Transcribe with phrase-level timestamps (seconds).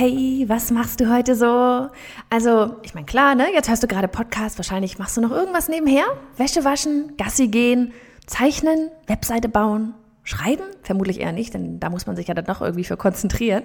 [0.00, 1.88] Hey, was machst du heute so?
[2.30, 3.52] Also, ich meine, klar, ne?
[3.52, 6.04] Jetzt hörst du gerade Podcast, wahrscheinlich machst du noch irgendwas nebenher?
[6.36, 7.92] Wäsche waschen, Gassi gehen,
[8.24, 10.62] zeichnen, Webseite bauen, schreiben?
[10.84, 13.64] Vermutlich eher nicht, denn da muss man sich ja dann doch irgendwie für konzentrieren.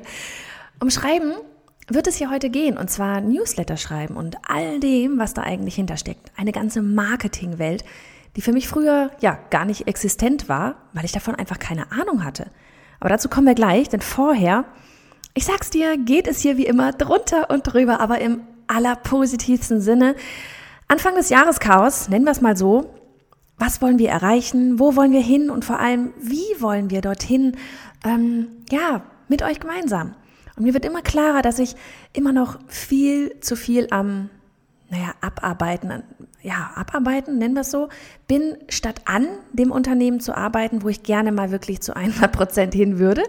[0.79, 1.33] Um Schreiben
[1.87, 5.75] wird es hier heute gehen, und zwar Newsletter schreiben und all dem, was da eigentlich
[5.75, 6.31] hintersteckt.
[6.35, 7.85] Eine ganze Marketingwelt,
[8.37, 12.23] die für mich früher ja gar nicht existent war, weil ich davon einfach keine Ahnung
[12.23, 12.47] hatte.
[12.99, 14.65] Aber dazu kommen wir gleich, denn vorher
[15.33, 20.15] ich sag's dir, geht es hier wie immer drunter und drüber, aber im allerpositivsten Sinne.
[20.87, 22.93] Anfang des Jahreschaos, nennen wir es mal so.
[23.57, 24.79] Was wollen wir erreichen?
[24.79, 25.49] Wo wollen wir hin?
[25.49, 27.57] Und vor allem, wie wollen wir dorthin?
[28.03, 30.15] Ähm, ja, mit euch gemeinsam.
[30.55, 31.75] Und mir wird immer klarer, dass ich
[32.13, 34.29] immer noch viel zu viel am,
[34.89, 36.03] naja, abarbeiten,
[36.41, 37.89] ja, abarbeiten, nennen wir es so,
[38.27, 42.73] bin, statt an dem Unternehmen zu arbeiten, wo ich gerne mal wirklich zu 100 Prozent
[42.73, 43.23] hin würde.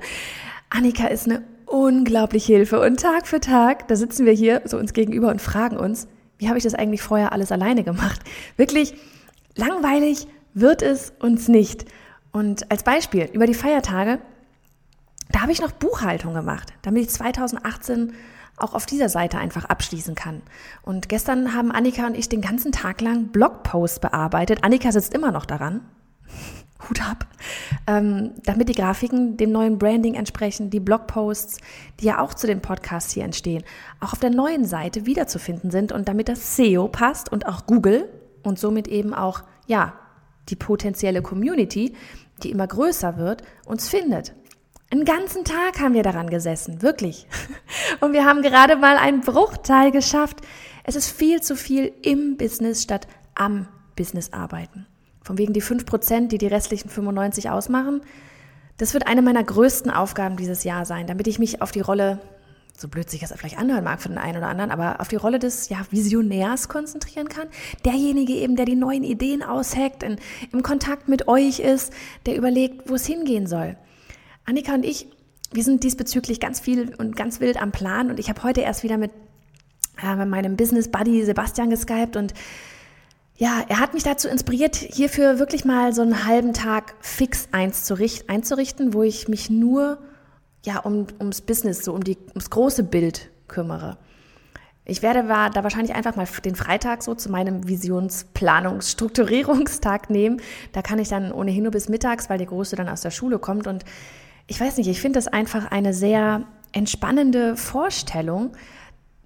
[0.69, 2.80] Annika ist eine unglaublich Hilfe.
[2.80, 6.48] Und Tag für Tag, da sitzen wir hier so uns gegenüber und fragen uns, wie
[6.48, 8.20] habe ich das eigentlich vorher alles alleine gemacht?
[8.56, 8.94] Wirklich
[9.54, 11.84] langweilig wird es uns nicht.
[12.32, 14.18] Und als Beispiel, über die Feiertage,
[15.30, 18.14] da habe ich noch Buchhaltung gemacht, damit ich 2018
[18.56, 20.42] auch auf dieser Seite einfach abschließen kann.
[20.82, 24.62] Und gestern haben Annika und ich den ganzen Tag lang Blogposts bearbeitet.
[24.62, 25.80] Annika sitzt immer noch daran.
[26.89, 27.27] Hut ab,
[27.86, 31.58] ähm, damit die Grafiken dem neuen Branding entsprechen, die Blogposts,
[32.00, 33.64] die ja auch zu den Podcasts hier entstehen,
[34.00, 38.08] auch auf der neuen Seite wiederzufinden sind und damit das SEO passt und auch Google
[38.42, 39.94] und somit eben auch, ja,
[40.50, 41.94] die potenzielle Community,
[42.43, 44.34] die immer größer wird, uns findet.
[44.91, 47.27] Einen ganzen Tag haben wir daran gesessen, wirklich.
[48.00, 50.43] Und wir haben gerade mal einen Bruchteil geschafft.
[50.84, 53.66] Es ist viel zu viel im Business statt am
[53.97, 54.87] Business arbeiten.
[55.24, 58.02] Von wegen die 5%, die die restlichen 95 ausmachen.
[58.76, 62.20] Das wird eine meiner größten Aufgaben dieses Jahr sein, damit ich mich auf die Rolle,
[62.76, 65.16] so blöd sich das vielleicht anhören mag für den einen oder anderen, aber auf die
[65.16, 67.48] Rolle des ja, Visionärs konzentrieren kann.
[67.86, 70.16] Derjenige eben, der die neuen Ideen ausheckt, in,
[70.52, 71.92] im Kontakt mit euch ist,
[72.26, 73.76] der überlegt, wo es hingehen soll.
[74.44, 75.06] Annika und ich,
[75.52, 78.82] wir sind diesbezüglich ganz viel und ganz wild am Plan und ich habe heute erst
[78.82, 79.12] wieder mit,
[80.02, 82.34] äh, mit meinem Business Buddy Sebastian geskypt und
[83.37, 88.95] ja, er hat mich dazu inspiriert, hierfür wirklich mal so einen halben Tag fix einzurichten,
[88.95, 89.99] wo ich mich nur
[90.65, 93.99] ja, um, ums Business, so um die, ums große Bild kümmere.
[94.87, 100.43] Ich werde da wahrscheinlich einfach mal den Freitag so zu meinem Visionsplanungsstrukturierungstag nehmen.
[100.72, 103.39] Da kann ich dann ohnehin nur bis mittags, weil der Große dann aus der Schule
[103.39, 103.66] kommt.
[103.66, 103.87] Und
[104.47, 108.53] ich weiß nicht, ich finde das einfach eine sehr entspannende Vorstellung,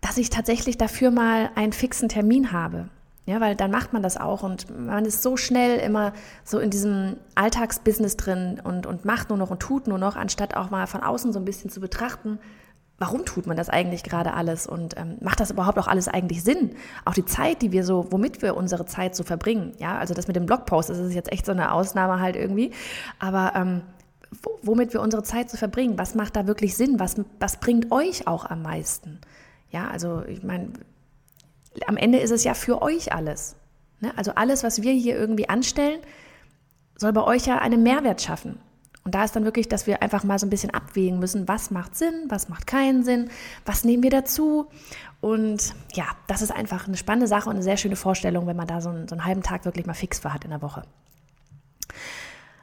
[0.01, 2.89] dass ich tatsächlich dafür mal einen fixen Termin habe.
[3.29, 6.71] Ja, weil dann macht man das auch und man ist so schnell immer so in
[6.71, 10.87] diesem Alltagsbusiness drin und, und macht nur noch und tut nur noch, anstatt auch mal
[10.87, 12.39] von außen so ein bisschen zu betrachten,
[12.97, 16.43] warum tut man das eigentlich gerade alles und ähm, macht das überhaupt auch alles eigentlich
[16.43, 16.71] Sinn?
[17.05, 19.73] Auch die Zeit, die wir so, womit wir unsere Zeit so verbringen.
[19.77, 22.71] Ja, also das mit dem Blogpost, das ist jetzt echt so eine Ausnahme halt irgendwie.
[23.19, 23.83] Aber ähm,
[24.63, 26.99] womit wir unsere Zeit so verbringen, was macht da wirklich Sinn?
[26.99, 29.21] Was, was bringt euch auch am meisten?
[29.71, 30.73] Ja, also ich meine,
[31.87, 33.57] am Ende ist es ja für euch alles.
[34.01, 34.13] Ne?
[34.17, 36.01] Also alles, was wir hier irgendwie anstellen,
[36.97, 38.61] soll bei euch ja einen Mehrwert schaffen.
[39.05, 41.71] Und da ist dann wirklich, dass wir einfach mal so ein bisschen abwägen müssen, was
[41.71, 43.31] macht Sinn, was macht keinen Sinn,
[43.65, 44.67] was nehmen wir dazu.
[45.21, 48.67] Und ja, das ist einfach eine spannende Sache und eine sehr schöne Vorstellung, wenn man
[48.67, 50.83] da so einen, so einen halben Tag wirklich mal fix für hat in der Woche.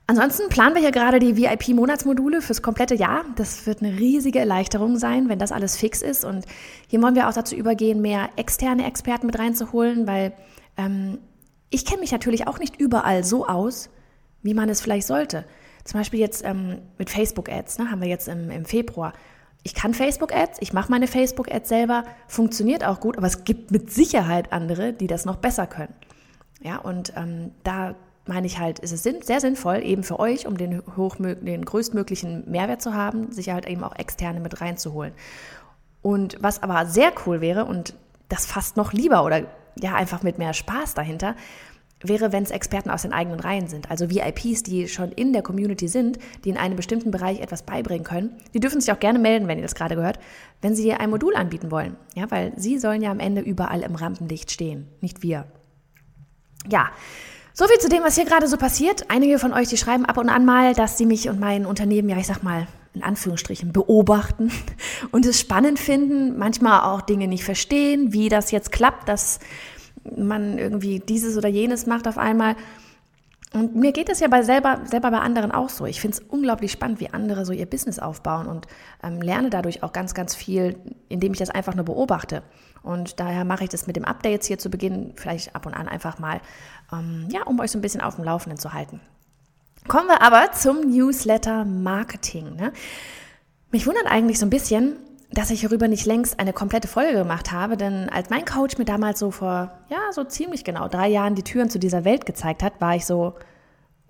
[0.07, 3.25] Ansonsten planen wir hier gerade die VIP-Monatsmodule fürs komplette Jahr.
[3.37, 6.23] Das wird eine riesige Erleichterung sein, wenn das alles fix ist.
[6.23, 6.45] Und
[6.87, 10.33] hier wollen wir auch dazu übergehen, mehr externe Experten mit reinzuholen, weil
[10.77, 11.17] ähm,
[11.71, 13.89] ich kenne mich natürlich auch nicht überall so aus,
[14.43, 15.43] wie man es vielleicht sollte.
[15.85, 19.13] Zum Beispiel jetzt ähm, mit Facebook-Ads, ne, haben wir jetzt im, im Februar.
[19.63, 23.91] Ich kann Facebook-Ads, ich mache meine Facebook-Ads selber, funktioniert auch gut, aber es gibt mit
[23.91, 25.95] Sicherheit andere, die das noch besser können.
[26.61, 27.95] Ja, und ähm, da
[28.27, 32.81] meine ich halt, ist es sehr sinnvoll, eben für euch, um den, den größtmöglichen Mehrwert
[32.81, 35.13] zu haben, sich halt eben auch externe mit reinzuholen.
[36.01, 37.95] Und was aber sehr cool wäre und
[38.29, 39.43] das fast noch lieber oder
[39.79, 41.35] ja einfach mit mehr Spaß dahinter,
[42.01, 43.89] wäre, wenn es Experten aus den eigenen Reihen sind.
[43.89, 48.03] Also VIPs, die schon in der Community sind, die in einem bestimmten Bereich etwas beibringen
[48.03, 48.35] können.
[48.53, 50.19] Die dürfen sich auch gerne melden, wenn ihr das gerade gehört,
[50.61, 51.95] wenn sie dir ein Modul anbieten wollen.
[52.15, 55.45] Ja, weil sie sollen ja am Ende überall im Rampenlicht stehen, nicht wir.
[56.69, 56.89] Ja,
[57.57, 59.09] so viel zu dem, was hier gerade so passiert.
[59.09, 62.09] Einige von euch, die schreiben ab und an mal, dass sie mich und mein Unternehmen,
[62.09, 64.51] ja, ich sag mal, in Anführungsstrichen beobachten
[65.11, 69.39] und es spannend finden, manchmal auch Dinge nicht verstehen, wie das jetzt klappt, dass
[70.15, 72.57] man irgendwie dieses oder jenes macht auf einmal.
[73.55, 75.85] Und mir geht es ja bei selber, selber bei anderen auch so.
[75.85, 78.67] Ich finde es unglaublich spannend, wie andere so ihr Business aufbauen und
[79.01, 82.43] ähm, lerne dadurch auch ganz, ganz viel, indem ich das einfach nur beobachte.
[82.83, 85.87] Und daher mache ich das mit dem Updates hier zu Beginn vielleicht ab und an
[85.87, 86.41] einfach mal,
[86.91, 88.99] ähm, ja, um euch so ein bisschen auf dem Laufenden zu halten.
[89.87, 92.57] Kommen wir aber zum Newsletter Marketing.
[92.57, 92.73] Ne?
[93.71, 94.97] Mich wundert eigentlich so ein bisschen,
[95.31, 98.85] dass ich hierüber nicht längst eine komplette Folge gemacht habe, denn als mein Coach mir
[98.85, 102.63] damals so vor, ja, so ziemlich genau drei Jahren die Türen zu dieser Welt gezeigt
[102.63, 103.33] hat, war ich so,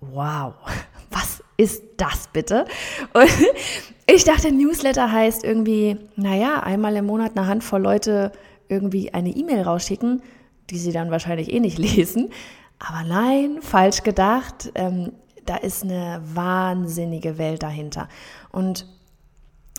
[0.00, 0.54] wow,
[1.10, 2.66] was ist das bitte?
[3.12, 3.30] Und
[4.06, 8.32] ich dachte, Newsletter heißt irgendwie, naja, einmal im Monat eine Handvoll Leute
[8.68, 10.22] irgendwie eine E-Mail rausschicken,
[10.70, 12.30] die sie dann wahrscheinlich eh nicht lesen.
[12.78, 14.70] Aber nein, falsch gedacht.
[14.74, 15.12] Ähm,
[15.46, 18.08] da ist eine wahnsinnige Welt dahinter.
[18.50, 18.86] Und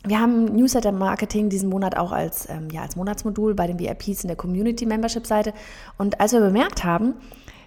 [0.08, 4.24] wir haben Newsletter Marketing diesen Monat auch als, ähm, ja, als Monatsmodul bei den VIPs
[4.24, 5.54] in der Community Membership Seite.
[5.98, 7.16] Und als wir bemerkt haben,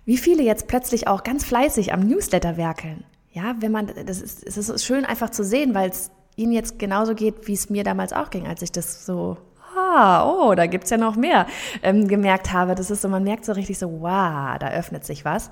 [0.04, 4.44] wie viele jetzt plötzlich auch ganz fleißig am Newsletter werkeln, ja, wenn man, das ist,
[4.44, 7.84] es ist schön einfach zu sehen, weil es ihnen jetzt genauso geht, wie es mir
[7.84, 9.36] damals auch ging, als ich das so,
[9.76, 11.46] ah, oh, da gibt's ja noch mehr,
[11.82, 12.74] ähm, gemerkt habe.
[12.74, 15.50] Das ist so, man merkt so richtig so, wow, da öffnet sich was.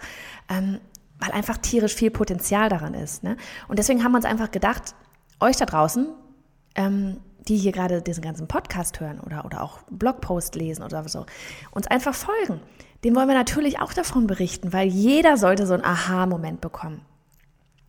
[0.49, 0.81] Ähm,
[1.21, 3.25] weil einfach tierisch viel Potenzial daran ist.
[3.25, 3.37] Ne?
[3.67, 4.95] Und deswegen haben wir uns einfach gedacht,
[5.41, 6.07] euch da draußen,
[6.79, 11.27] ähm, die hier gerade diesen ganzen Podcast hören oder, oder auch Blogpost lesen oder so,
[11.73, 12.61] uns einfach folgen.
[13.05, 17.03] Dem wollen wir natürlich auch davon berichten, weil jeder sollte so einen Aha-Moment bekommen.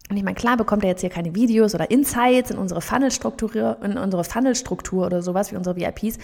[0.10, 3.78] Und ich meine, klar bekommt er jetzt hier keine Videos oder Insights in unsere Funnelstruktur,
[3.84, 6.18] in unsere Funnelstruktur oder sowas wie unsere VIPs.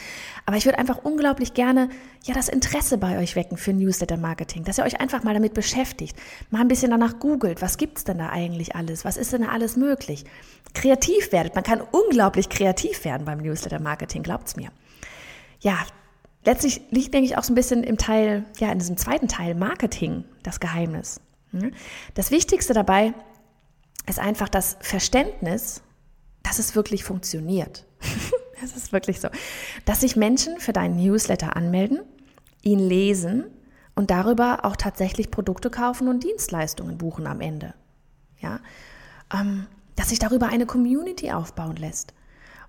[0.47, 1.89] Aber ich würde einfach unglaublich gerne
[2.23, 5.53] ja das Interesse bei euch wecken für Newsletter Marketing, dass ihr euch einfach mal damit
[5.53, 6.17] beschäftigt,
[6.49, 9.05] mal ein bisschen danach googelt, was gibt's denn da eigentlich alles?
[9.05, 10.25] Was ist denn da alles möglich?
[10.73, 11.53] Kreativ werdet.
[11.53, 14.69] Man kann unglaublich kreativ werden beim Newsletter Marketing, glaubt's mir.
[15.59, 15.77] Ja,
[16.43, 19.53] letztlich liegt, denke ich, auch so ein bisschen im Teil, ja, in diesem zweiten Teil
[19.53, 21.21] Marketing das Geheimnis.
[21.51, 21.71] Hm?
[22.15, 23.13] Das Wichtigste dabei
[24.07, 25.81] ist einfach das Verständnis,
[26.43, 27.85] dass es wirklich funktioniert.
[28.63, 29.27] Es ist wirklich so,
[29.83, 31.99] dass sich Menschen für deinen Newsletter anmelden,
[32.61, 33.43] ihn lesen
[33.95, 37.73] und darüber auch tatsächlich Produkte kaufen und Dienstleistungen buchen am Ende.
[38.39, 38.61] Ja,
[39.33, 39.67] ähm,
[39.97, 42.13] dass sich darüber eine Community aufbauen lässt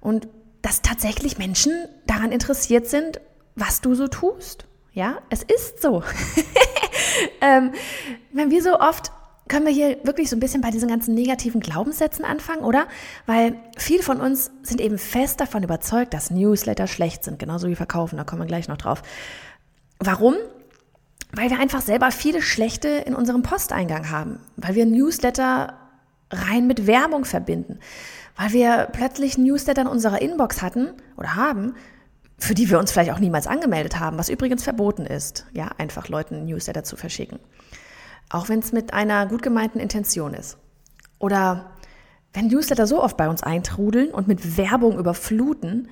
[0.00, 0.26] und
[0.60, 1.72] dass tatsächlich Menschen
[2.06, 3.20] daran interessiert sind,
[3.54, 4.66] was du so tust.
[4.92, 6.02] Ja, es ist so.
[7.40, 7.72] ähm,
[8.32, 9.12] wenn wir so oft
[9.48, 12.86] können wir hier wirklich so ein bisschen bei diesen ganzen negativen Glaubenssätzen anfangen, oder?
[13.26, 17.76] Weil viele von uns sind eben fest davon überzeugt, dass Newsletter schlecht sind, genauso wie
[17.76, 19.02] Verkaufen, da kommen wir gleich noch drauf.
[19.98, 20.34] Warum?
[21.32, 25.74] Weil wir einfach selber viele schlechte in unserem Posteingang haben, weil wir Newsletter
[26.30, 27.78] rein mit Werbung verbinden,
[28.36, 31.74] weil wir plötzlich Newsletter in unserer Inbox hatten oder haben,
[32.38, 36.08] für die wir uns vielleicht auch niemals angemeldet haben, was übrigens verboten ist, ja, einfach
[36.08, 37.38] Leuten Newsletter zu verschicken.
[38.28, 40.58] Auch wenn es mit einer gut gemeinten Intention ist.
[41.18, 41.72] Oder
[42.32, 45.88] wenn Newsletter so oft bei uns eintrudeln und mit Werbung überfluten,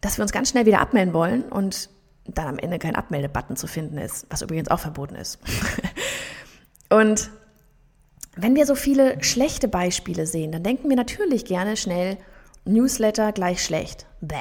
[0.00, 1.90] dass wir uns ganz schnell wieder abmelden wollen und
[2.26, 5.38] dann am Ende kein Abmeldebutton zu finden ist, was übrigens auch verboten ist.
[6.90, 7.30] und
[8.36, 12.16] wenn wir so viele schlechte Beispiele sehen, dann denken wir natürlich gerne schnell,
[12.64, 14.06] Newsletter gleich schlecht.
[14.20, 14.36] Bäh,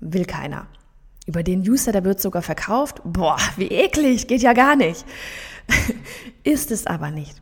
[0.00, 0.68] will keiner.
[1.26, 3.00] Über den Newsletter wird sogar verkauft.
[3.04, 5.04] Boah, wie eklig, geht ja gar nicht.
[6.44, 7.40] Ist es aber nicht.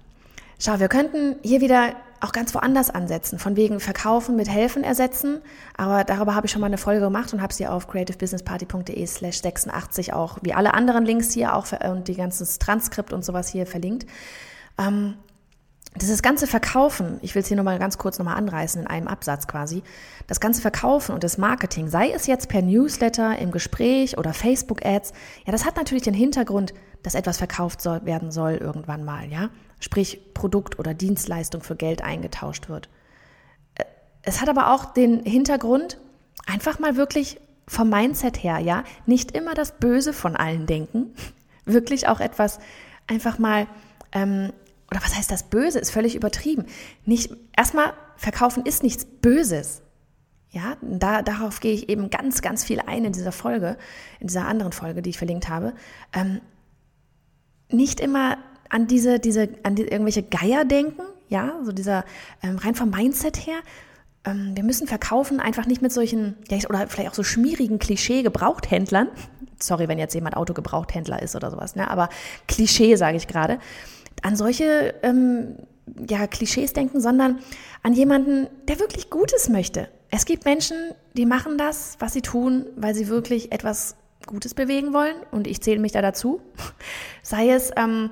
[0.59, 5.43] Schau, wir könnten hier wieder auch ganz woanders ansetzen, von wegen Verkaufen mit Helfen ersetzen.
[5.77, 9.43] Aber darüber habe ich schon mal eine Folge gemacht und habe sie auf creativebusinessparty.de slash
[9.43, 13.67] 86 auch, wie alle anderen Links hier auch und die ganzen Transkript und sowas hier
[13.67, 14.07] verlinkt.
[14.79, 15.15] Ähm,
[15.97, 19.47] dieses ganze Verkaufen, ich will es hier nochmal ganz kurz nochmal anreißen in einem Absatz
[19.47, 19.83] quasi,
[20.27, 25.13] das ganze Verkaufen und das Marketing, sei es jetzt per Newsletter, im Gespräch oder Facebook-Ads,
[25.47, 29.51] ja, das hat natürlich den Hintergrund, dass etwas verkauft soll, werden soll irgendwann mal, ja.
[29.79, 32.89] Sprich, Produkt oder Dienstleistung für Geld eingetauscht wird.
[33.75, 33.85] Äh,
[34.23, 35.99] es hat aber auch den Hintergrund,
[36.47, 41.15] einfach mal wirklich vom Mindset her, ja, nicht immer das Böse von allen denken,
[41.67, 42.59] wirklich auch etwas
[43.07, 43.69] einfach mal
[44.13, 44.53] ähm,
[44.95, 46.67] oder was heißt das Böse, ist völlig übertrieben.
[47.05, 49.83] Nicht, erstmal, verkaufen ist nichts Böses.
[50.51, 53.77] Ja, da, darauf gehe ich eben ganz, ganz viel ein in dieser Folge,
[54.21, 55.75] in dieser anderen Folge, die ich verlinkt habe.
[56.13, 56.41] Ähm,
[57.71, 62.05] nicht immer an diese, diese, an die, irgendwelche Geier denken, ja, so dieser
[62.41, 63.57] ähm, rein vom Mindset her.
[64.25, 69.09] Ähm, wir müssen verkaufen einfach nicht mit solchen, ja, oder vielleicht auch so schmierigen Klischee-Gebrauchthändlern.
[69.59, 71.91] Sorry, wenn jetzt jemand Autogebrauchthändler ist oder sowas, ne?
[71.91, 72.09] Aber
[72.47, 73.59] Klischee sage ich gerade.
[74.25, 75.57] An solche ähm,
[76.09, 77.41] ja, Klischees denken, sondern
[77.83, 79.89] an jemanden, der wirklich Gutes möchte.
[80.11, 80.77] Es gibt Menschen,
[81.13, 85.17] die machen das, was sie tun, weil sie wirklich etwas Gutes bewegen wollen.
[85.31, 86.41] Und ich zähle mich da dazu.
[87.23, 88.11] Sei es, ähm,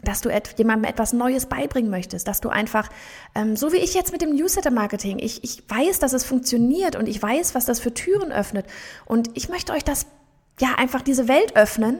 [0.00, 2.88] dass du et jemandem etwas Neues beibringen möchtest, dass du einfach,
[3.34, 7.08] ähm, so wie ich jetzt mit dem Newsletter-Marketing, ich, ich weiß, dass es funktioniert und
[7.08, 8.66] ich weiß, was das für Türen öffnet.
[9.06, 10.06] Und ich möchte euch das,
[10.60, 11.98] ja, einfach diese Welt öffnen,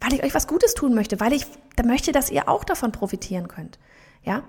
[0.00, 2.92] weil ich euch was Gutes tun möchte, weil ich da möchte, dass ihr auch davon
[2.92, 3.78] profitieren könnt.
[4.24, 4.42] Ja,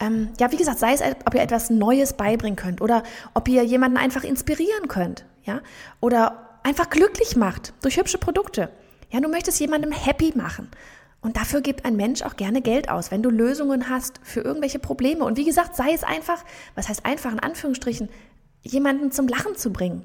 [0.00, 3.02] ähm, ja, wie gesagt, sei es, ob ihr etwas Neues beibringen könnt oder
[3.34, 5.60] ob ihr jemanden einfach inspirieren könnt, ja,
[6.00, 8.70] oder einfach glücklich macht durch hübsche Produkte.
[9.10, 10.70] Ja, du möchtest jemandem happy machen.
[11.20, 14.78] Und dafür gibt ein Mensch auch gerne Geld aus, wenn du Lösungen hast für irgendwelche
[14.78, 15.24] Probleme.
[15.24, 16.44] Und wie gesagt, sei es einfach,
[16.76, 18.08] was heißt einfach in Anführungsstrichen,
[18.62, 20.04] jemanden zum Lachen zu bringen.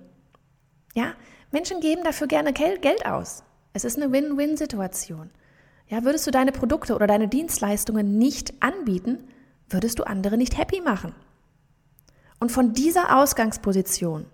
[0.96, 1.14] Ja,
[1.52, 3.44] Menschen geben dafür gerne Geld aus.
[3.74, 5.32] Es ist eine Win-Win-Situation.
[5.88, 9.28] Ja, würdest du deine Produkte oder deine Dienstleistungen nicht anbieten,
[9.68, 11.14] würdest du andere nicht happy machen.
[12.40, 14.26] Und von dieser Ausgangsposition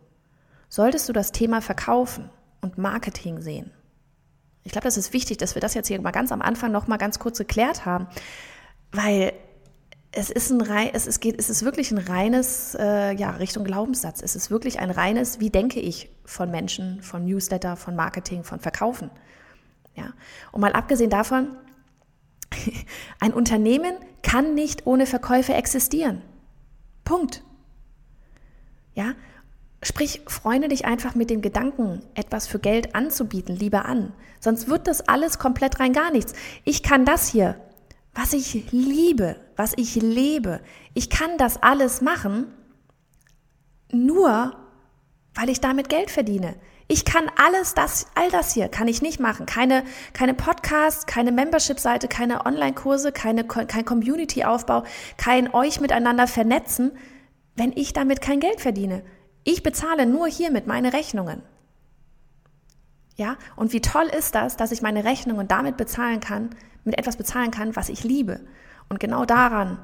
[0.67, 2.29] solltest du das Thema Verkaufen
[2.62, 3.72] und Marketing sehen.
[4.63, 6.88] Ich glaube, das ist wichtig, dass wir das jetzt hier mal ganz am Anfang noch
[6.88, 8.08] mal ganz kurz geklärt haben,
[8.91, 9.34] weil
[10.12, 10.62] es ist ein
[10.94, 14.22] es ist, geht, es ist wirklich ein reines, äh, ja, Richtung Glaubenssatz.
[14.22, 18.60] Es ist wirklich ein reines, wie denke ich von Menschen, von Newsletter, von Marketing, von
[18.60, 19.12] Verkaufen.
[19.96, 20.13] Ja.
[20.51, 21.56] Und mal abgesehen davon,
[23.20, 26.22] ein Unternehmen kann nicht ohne Verkäufe existieren.
[27.04, 27.44] Punkt.
[28.96, 29.13] Ja,
[29.82, 34.12] Sprich, freunde dich einfach mit dem Gedanken, etwas für Geld anzubieten, lieber an.
[34.42, 36.34] Sonst wird das alles komplett rein gar nichts.
[36.66, 37.56] Ich kann das hier,
[38.13, 40.62] was ich liebe, was ich lebe.
[40.94, 42.54] Ich kann das alles machen,
[43.92, 44.56] nur
[45.36, 46.56] weil ich damit Geld verdiene.
[46.92, 49.46] Ich kann alles das, all das hier kann ich nicht machen.
[49.46, 54.84] Keine, keine Podcast, keine Membership-Seite, keine Online-Kurse, keine, kein Community-Aufbau,
[55.18, 56.92] kein euch miteinander vernetzen,
[57.56, 59.04] wenn ich damit kein Geld verdiene.
[59.44, 61.44] Ich bezahle nur hiermit meine Rechnungen.
[63.18, 67.18] Ja, und wie toll ist das, dass ich meine Rechnungen damit bezahlen kann, mit etwas
[67.18, 68.40] bezahlen kann, was ich liebe.
[68.90, 69.80] Und genau daran,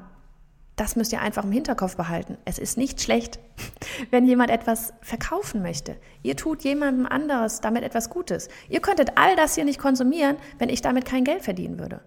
[0.76, 2.36] das müsst ihr einfach im Hinterkopf behalten.
[2.44, 3.38] Es ist nicht schlecht,
[4.10, 5.96] wenn jemand etwas verkaufen möchte.
[6.22, 8.48] Ihr tut jemandem anderes damit etwas Gutes.
[8.68, 12.02] Ihr könntet all das hier nicht konsumieren, wenn ich damit kein Geld verdienen würde.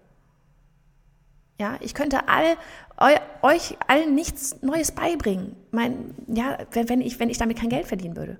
[1.58, 2.56] Ja, ich könnte all,
[2.98, 5.56] eu, euch allen nichts Neues beibringen.
[5.72, 8.38] Mein, ja, wenn, ich, wenn ich damit kein Geld verdienen würde.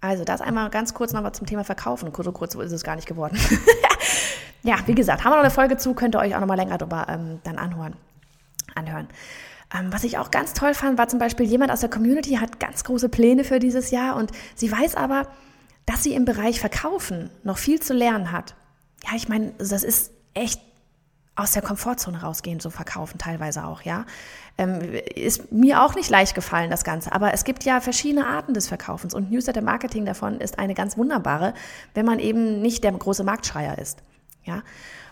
[0.00, 2.12] Also das einmal ganz kurz nochmal zum Thema Verkaufen.
[2.16, 3.36] So kurz ist es gar nicht geworden.
[4.62, 6.78] ja, wie gesagt, haben wir noch eine Folge zu, könnt ihr euch auch nochmal länger
[6.78, 7.94] drüber ähm, dann anhören.
[8.74, 9.08] anhören.
[9.74, 12.60] Ähm, was ich auch ganz toll fand, war zum Beispiel jemand aus der Community hat
[12.60, 15.28] ganz große Pläne für dieses Jahr und sie weiß aber,
[15.86, 18.54] dass sie im Bereich Verkaufen noch viel zu lernen hat.
[19.04, 20.60] Ja, ich meine, das ist echt
[21.36, 24.04] aus der Komfortzone rausgehen, so verkaufen teilweise auch, ja.
[24.58, 24.80] Ähm,
[25.14, 27.12] ist mir auch nicht leicht gefallen, das Ganze.
[27.12, 30.98] Aber es gibt ja verschiedene Arten des Verkaufens und Newsletter Marketing davon ist eine ganz
[30.98, 31.54] wunderbare,
[31.94, 34.02] wenn man eben nicht der große Marktschreier ist,
[34.44, 34.62] ja.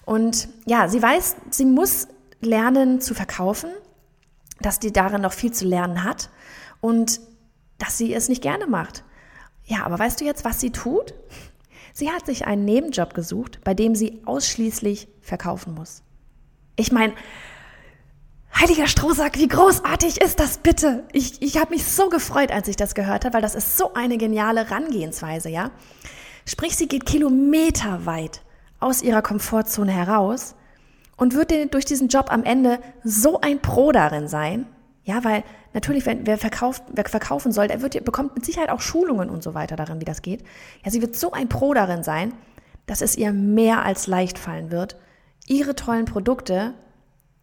[0.05, 2.09] Und ja, sie weiß, sie muss
[2.41, 3.71] lernen zu verkaufen,
[4.61, 6.31] dass die darin noch viel zu lernen hat
[6.81, 7.21] und
[7.79, 9.05] dass sie es nicht gerne macht.
[9.65, 11.15] Ja, aber weißt du jetzt, was sie tut?
[11.93, 16.03] Sie hat sich einen Nebenjob gesucht, bei dem sie ausschließlich verkaufen muss.
[16.77, 17.13] Ich meine,
[18.55, 21.05] Heiliger Strohsack, wie großartig ist das bitte?
[21.13, 23.95] Ich, ich habe mich so gefreut, als ich das gehört habe, weil das ist so
[23.95, 25.71] eine geniale Rangehensweise, ja?
[26.45, 28.41] Sprich, sie geht kilometerweit
[28.81, 30.55] aus ihrer Komfortzone heraus
[31.17, 34.67] und wird durch diesen Job am Ende so ein Pro darin sein,
[35.05, 35.43] ja, weil
[35.73, 39.55] natürlich, wenn, wer, verkauft, wer verkaufen soll, der bekommt mit Sicherheit auch Schulungen und so
[39.55, 40.45] weiter darin, wie das geht.
[40.85, 42.35] Ja, sie wird so ein Pro darin sein,
[42.87, 44.97] dass es ihr mehr als leicht fallen wird,
[45.47, 46.75] ihre tollen Produkte,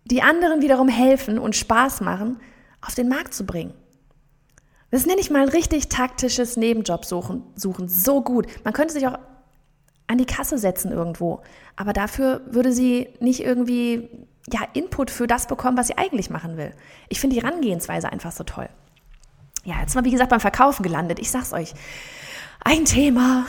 [0.06, 2.40] die anderen wiederum helfen und Spaß machen,
[2.82, 3.74] auf den Markt zu bringen.
[4.92, 7.88] Das nenne ich mal ein richtig taktisches Nebenjob suchen, suchen.
[7.90, 8.46] So gut.
[8.64, 9.18] Man könnte sich auch
[10.08, 11.42] an die Kasse setzen irgendwo.
[11.76, 14.10] Aber dafür würde sie nicht irgendwie
[14.52, 16.72] ja, Input für das bekommen, was sie eigentlich machen will.
[17.10, 18.70] Ich finde die Herangehensweise einfach so toll.
[19.64, 21.20] Ja, jetzt mal wie gesagt beim Verkaufen gelandet.
[21.20, 21.74] Ich sag's euch.
[22.64, 23.46] Ein Thema.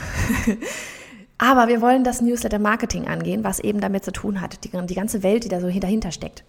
[1.37, 5.21] Aber wir wollen das Newsletter-Marketing angehen, was eben damit zu tun hat, die, die ganze
[5.21, 6.43] Welt, die da so dahinter steckt.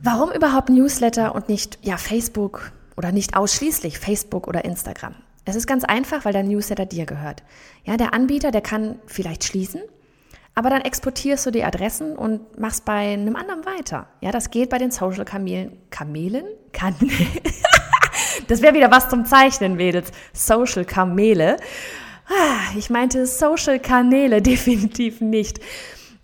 [0.00, 5.14] Warum überhaupt Newsletter und nicht ja, Facebook oder nicht ausschließlich Facebook oder Instagram?
[5.44, 7.42] Es ist ganz einfach, weil der Newsletter dir gehört.
[7.84, 9.80] Ja, der Anbieter, der kann vielleicht schließen,
[10.54, 14.08] Aber dann exportierst du die Adressen und machst bei einem anderen weiter.
[14.20, 15.78] Ja, das geht bei den Social Kamelen.
[15.90, 16.44] Kamelen?
[16.72, 16.94] Kan
[18.48, 20.10] das wäre wieder was zum Zeichnen, Mädels.
[20.32, 21.56] Social Kamele.
[22.26, 25.60] Ah, ich meinte Social Kanäle definitiv nicht.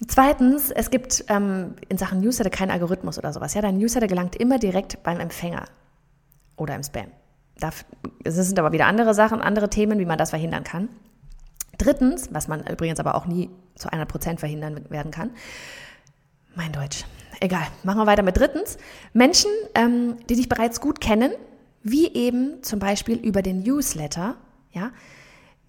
[0.06, 3.54] Zweitens, es gibt ähm, in Sachen Newsletter keinen Algorithmus oder sowas.
[3.54, 5.64] Ja, dein Newsletter gelangt immer direkt beim Empfänger
[6.56, 7.06] oder im Spam.
[7.58, 7.84] Das
[8.25, 10.88] sind aber wieder andere Sachen, andere Themen, wie man das verhindern kann.
[11.78, 15.30] Drittens, was man übrigens aber auch nie zu 100 Prozent verhindern werden kann,
[16.54, 17.04] mein Deutsch.
[17.40, 18.78] Egal, machen wir weiter mit drittens.
[19.12, 21.32] Menschen, ähm, die dich bereits gut kennen,
[21.82, 24.36] wie eben zum Beispiel über den Newsletter,
[24.72, 24.90] ja,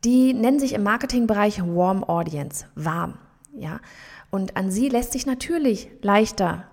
[0.04, 3.18] die nennen sich im Marketingbereich Warm Audience, warm,
[3.54, 3.80] ja.
[4.30, 6.66] Und an sie lässt sich natürlich leichter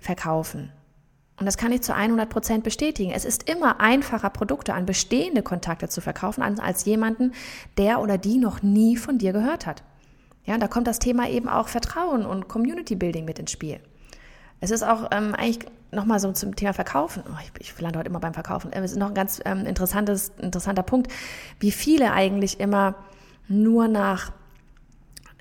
[0.00, 0.72] verkaufen.
[1.40, 3.12] Und das kann ich zu 100 Prozent bestätigen.
[3.12, 7.32] Es ist immer einfacher, Produkte an bestehende Kontakte zu verkaufen, als jemanden,
[7.78, 9.82] der oder die noch nie von dir gehört hat.
[10.44, 13.80] Ja, da kommt das Thema eben auch Vertrauen und Community Building mit ins Spiel.
[14.60, 17.22] Es ist auch ähm, eigentlich nochmal so zum Thema Verkaufen.
[17.26, 18.70] Oh, ich, ich lande heute immer beim Verkaufen.
[18.70, 21.10] Es ist noch ein ganz ähm, interessantes, interessanter Punkt,
[21.58, 22.96] wie viele eigentlich immer
[23.48, 24.30] nur nach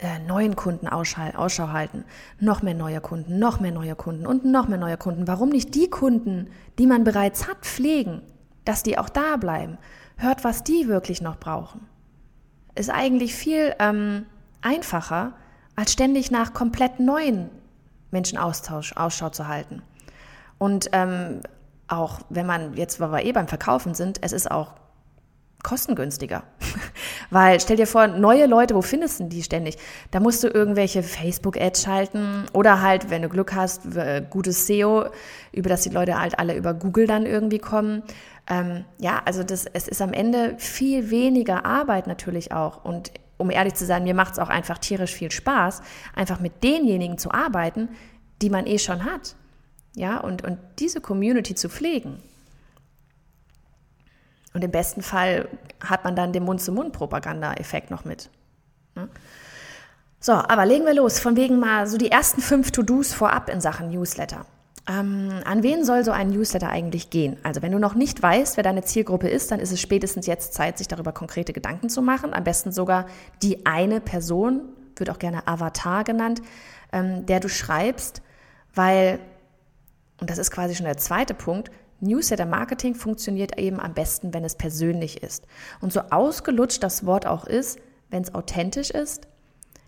[0.01, 2.05] äh, neuen Kunden Ausschau halten.
[2.39, 5.27] Noch mehr neue Kunden, noch mehr neue Kunden und noch mehr neue Kunden.
[5.27, 8.21] Warum nicht die Kunden, die man bereits hat, pflegen,
[8.63, 9.77] dass die auch da bleiben?
[10.17, 11.81] Hört, was die wirklich noch brauchen.
[12.75, 14.25] Ist eigentlich viel ähm,
[14.61, 15.33] einfacher,
[15.75, 17.49] als ständig nach komplett neuen
[18.11, 19.81] Menschen Austausch, Ausschau zu halten.
[20.57, 21.41] Und ähm,
[21.87, 24.75] auch wenn man jetzt, weil wir eh beim Verkaufen sind, es ist auch
[25.63, 26.43] kostengünstiger.
[27.29, 29.77] Weil stell dir vor, neue Leute, wo findest du die ständig?
[30.11, 33.83] Da musst du irgendwelche Facebook-Ads schalten oder halt, wenn du Glück hast,
[34.29, 35.05] gutes SEO,
[35.51, 38.03] über das die Leute halt alle über Google dann irgendwie kommen.
[38.49, 42.83] Ähm, ja, also das, es ist am Ende viel weniger Arbeit natürlich auch.
[42.83, 45.81] Und um ehrlich zu sein, mir macht es auch einfach tierisch viel Spaß,
[46.15, 47.89] einfach mit denjenigen zu arbeiten,
[48.41, 49.35] die man eh schon hat.
[49.95, 52.21] Ja, und, und diese Community zu pflegen.
[54.59, 55.47] Und im besten Fall
[55.79, 58.29] hat man dann den Mund-zu-Mund-Propaganda-Effekt noch mit.
[58.93, 59.07] Ne?
[60.19, 61.17] So, aber legen wir los.
[61.17, 64.45] Von wegen mal so die ersten fünf To-Dos vorab in Sachen Newsletter.
[64.85, 67.37] Ähm, an wen soll so ein Newsletter eigentlich gehen?
[67.41, 70.53] Also wenn du noch nicht weißt, wer deine Zielgruppe ist, dann ist es spätestens jetzt
[70.53, 72.33] Zeit, sich darüber konkrete Gedanken zu machen.
[72.33, 73.05] Am besten sogar
[73.41, 74.63] die eine Person,
[74.97, 76.41] wird auch gerne Avatar genannt,
[76.91, 78.21] ähm, der du schreibst,
[78.75, 79.19] weil,
[80.19, 84.55] und das ist quasi schon der zweite Punkt, Newsletter-Marketing funktioniert eben am besten, wenn es
[84.55, 85.45] persönlich ist.
[85.81, 89.27] Und so ausgelutscht das Wort auch ist, wenn es authentisch ist,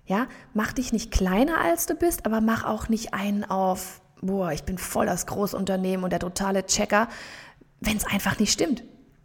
[0.06, 4.52] ja, mach dich nicht kleiner als du bist, aber mach auch nicht einen auf, boah,
[4.52, 7.08] ich bin voll das Großunternehmen und der totale Checker,
[7.80, 8.84] wenn es einfach nicht stimmt.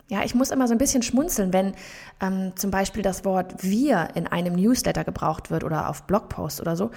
[0.09, 1.75] Ja, ich muss immer so ein bisschen schmunzeln, wenn
[2.21, 6.77] ähm, zum Beispiel das Wort wir in einem Newsletter gebraucht wird oder auf Blogpost oder
[6.77, 6.93] so.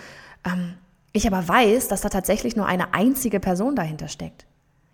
[0.46, 0.76] Ähm,
[1.12, 4.46] ich aber weiß, dass da tatsächlich nur eine einzige Person dahinter steckt.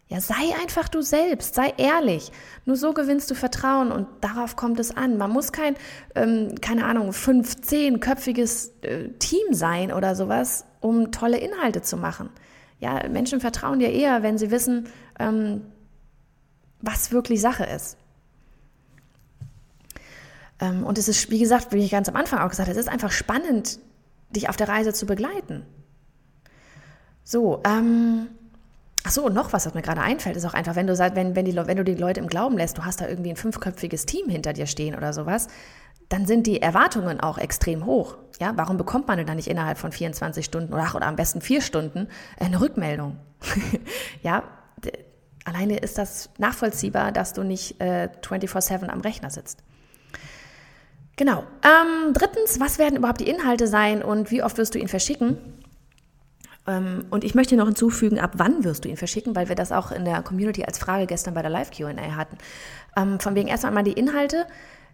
[0.07, 2.31] Ja, sei einfach du selbst, sei ehrlich.
[2.65, 5.17] Nur so gewinnst du Vertrauen und darauf kommt es an.
[5.17, 5.75] Man muss kein,
[6.13, 12.29] ähm, keine Ahnung, fünf, zehnköpfiges äh, Team sein oder sowas, um tolle Inhalte zu machen.
[12.79, 15.61] Ja, Menschen vertrauen dir eher, wenn sie wissen, ähm,
[16.81, 17.97] was wirklich Sache ist.
[20.59, 22.85] Ähm, und es ist, wie gesagt, wie ich ganz am Anfang auch gesagt habe, es
[22.85, 23.79] ist einfach spannend,
[24.29, 25.65] dich auf der Reise zu begleiten.
[27.23, 28.27] So, ähm,
[29.07, 31.35] Ach so, und noch was, was mir gerade einfällt, ist auch einfach, wenn du, wenn,
[31.35, 34.07] wenn, die, wenn du die Leute im Glauben lässt, du hast da irgendwie ein fünfköpfiges
[34.07, 35.47] Team hinter dir stehen oder sowas,
[36.09, 38.17] dann sind die Erwartungen auch extrem hoch.
[38.39, 41.41] Ja, warum bekommt man denn dann nicht innerhalb von 24 Stunden oder, oder am besten
[41.41, 42.07] vier Stunden
[42.39, 43.17] eine Rückmeldung?
[44.23, 44.43] ja,
[45.45, 49.63] alleine ist das nachvollziehbar, dass du nicht äh, 24/7 am Rechner sitzt.
[51.15, 51.43] Genau.
[51.63, 55.37] Ähm, drittens, was werden überhaupt die Inhalte sein und wie oft wirst du ihn verschicken?
[56.67, 59.71] Ähm, und ich möchte noch hinzufügen, ab wann wirst du ihn verschicken, weil wir das
[59.71, 62.37] auch in der Community als Frage gestern bei der Live-QA hatten.
[62.97, 64.45] Ähm, von wegen erstmal mal die Inhalte.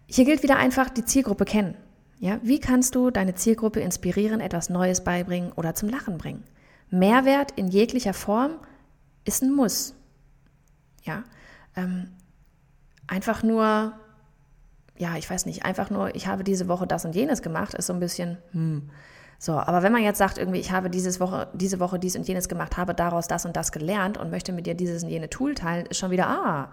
[0.07, 1.75] Hier gilt wieder einfach die Zielgruppe kennen.
[2.19, 6.43] Ja, wie kannst du deine Zielgruppe inspirieren, etwas Neues beibringen oder zum Lachen bringen?
[6.91, 8.59] Mehrwert in jeglicher Form
[9.25, 9.95] ist ein Muss.
[11.03, 11.23] Ja,
[11.75, 12.11] ähm,
[13.07, 13.93] einfach nur,
[14.97, 17.87] ja, ich weiß nicht, einfach nur, ich habe diese Woche das und jenes gemacht, ist
[17.87, 18.89] so ein bisschen, hm.
[19.43, 22.27] So, aber wenn man jetzt sagt, irgendwie, ich habe dieses Woche, diese Woche dies und
[22.27, 25.31] jenes gemacht, habe daraus das und das gelernt und möchte mit dir dieses und jene
[25.31, 26.69] Tool teilen, ist schon wieder, ah,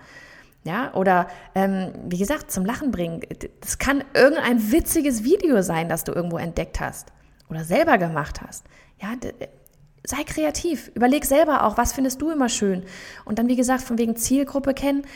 [0.64, 3.22] ja, oder ähm, wie gesagt, zum Lachen bringen.
[3.62, 7.10] Das kann irgendein witziges Video sein, das du irgendwo entdeckt hast
[7.48, 8.66] oder selber gemacht hast.
[9.00, 9.14] Ja,
[10.04, 10.90] sei kreativ.
[10.94, 12.82] Überleg selber auch, was findest du immer schön.
[13.24, 15.06] Und dann, wie gesagt, von wegen Zielgruppe kennen.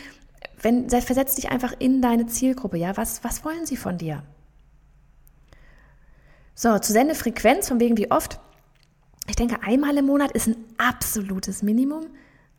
[0.63, 2.79] Wenn, versetz dich einfach in deine Zielgruppe.
[2.79, 4.23] Ja, was, was wollen sie von dir?
[6.55, 8.39] So, zur Sendefrequenz, von wegen wie oft.
[9.27, 12.07] Ich denke, einmal im Monat ist ein absolutes Minimum.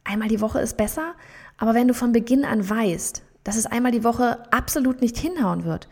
[0.04, 1.14] Einmal die Woche ist besser.
[1.58, 5.66] Aber wenn du von Beginn an weißt, dass es einmal die Woche absolut nicht hinhauen
[5.66, 5.88] wird,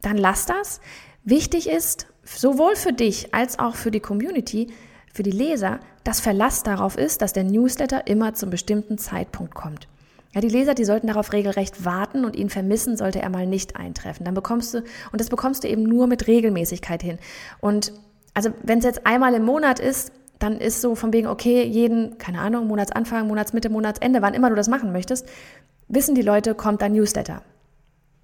[0.00, 0.80] dann lass das.
[1.24, 4.72] Wichtig ist, sowohl für dich als auch für die Community,
[5.12, 9.88] für die Leser, dass Verlass darauf ist, dass der Newsletter immer zum bestimmten Zeitpunkt kommt.
[10.34, 13.76] Ja, die Leser, die sollten darauf regelrecht warten und ihn vermissen, sollte er mal nicht
[13.76, 14.24] eintreffen.
[14.24, 17.18] Dann bekommst du, und das bekommst du eben nur mit Regelmäßigkeit hin.
[17.60, 17.92] Und
[18.34, 22.18] also wenn es jetzt einmal im Monat ist, dann ist so von wegen, okay, jeden,
[22.18, 25.28] keine Ahnung, Monatsanfang, Monatsmitte, Monatsende, wann immer du das machen möchtest,
[25.88, 27.42] wissen die Leute, kommt dein Newsletter.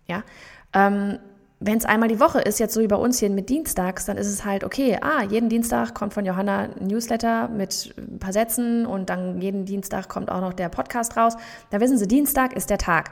[0.08, 0.24] Ja,
[0.72, 1.18] ähm,
[1.60, 4.16] wenn es einmal die Woche ist, jetzt so wie bei uns hier mit Dienstags, dann
[4.16, 8.32] ist es halt okay, ah, jeden Dienstag kommt von Johanna ein Newsletter mit ein paar
[8.32, 11.36] Sätzen und dann jeden Dienstag kommt auch noch der Podcast raus.
[11.70, 13.10] Da wissen sie, Dienstag ist der Tag.